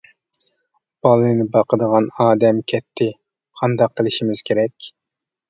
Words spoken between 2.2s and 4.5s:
ئادەم كەتتى قانداق قىلىشىمىز